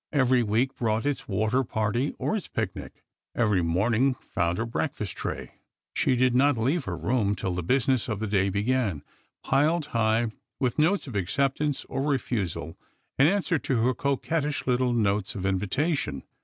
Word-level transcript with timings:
Every 0.11 0.41
week 0.41 0.73
brought 0.75 1.05
its 1.05 1.27
water 1.27 1.63
party 1.63 2.15
or 2.17 2.35
its 2.35 2.47
picnic. 2.47 3.03
Every 3.35 3.61
morn 3.61 3.93
ing 3.93 4.13
found 4.15 4.57
her 4.57 4.65
breakfast 4.65 5.15
tray— 5.15 5.59
she 5.95 6.15
did 6.15 6.33
not 6.33 6.57
leave 6.57 6.85
her 6.85 6.97
room 6.97 7.35
till 7.35 7.53
the 7.53 7.61
business 7.61 8.07
of 8.07 8.19
the 8.19 8.25
day 8.25 8.49
began— 8.49 9.03
piled 9.43 9.85
high 9.93 10.31
with 10.59 10.79
notes 10.79 11.05
of 11.05 11.15
acceptance 11.15 11.85
or 11.85 12.01
refusal 12.01 12.79
in 13.19 13.27
answer 13.27 13.59
to 13.59 13.83
her 13.83 13.93
coquettish 13.93 14.65
little 14.65 14.91
notes 14.93 15.35
of 15.35 15.45
invitation. 15.45 16.23